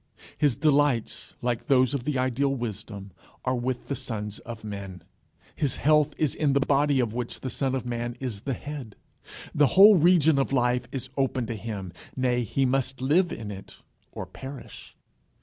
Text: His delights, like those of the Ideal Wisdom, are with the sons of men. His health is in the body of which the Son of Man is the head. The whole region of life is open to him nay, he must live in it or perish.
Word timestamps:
His 0.35 0.57
delights, 0.57 1.35
like 1.43 1.67
those 1.67 1.93
of 1.93 2.05
the 2.05 2.17
Ideal 2.17 2.55
Wisdom, 2.55 3.11
are 3.45 3.53
with 3.55 3.87
the 3.87 3.95
sons 3.95 4.39
of 4.39 4.63
men. 4.63 5.03
His 5.55 5.75
health 5.75 6.15
is 6.17 6.33
in 6.33 6.53
the 6.53 6.59
body 6.59 6.99
of 6.99 7.13
which 7.13 7.41
the 7.41 7.51
Son 7.51 7.75
of 7.75 7.85
Man 7.85 8.17
is 8.19 8.41
the 8.41 8.55
head. 8.55 8.95
The 9.53 9.67
whole 9.77 9.97
region 9.97 10.39
of 10.39 10.51
life 10.51 10.87
is 10.91 11.09
open 11.17 11.45
to 11.45 11.55
him 11.55 11.93
nay, 12.15 12.41
he 12.41 12.65
must 12.65 12.99
live 12.99 13.31
in 13.31 13.51
it 13.51 13.83
or 14.11 14.25
perish. 14.25 14.97